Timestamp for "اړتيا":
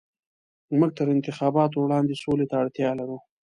2.61-2.89